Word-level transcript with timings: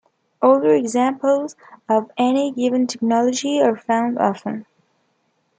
Older 0.41 0.73
examples 0.73 1.55
of 1.87 2.09
any 2.17 2.49
given 2.51 2.87
technology 2.87 3.61
are 3.61 3.77
found 3.77 4.17
often. 4.17 4.65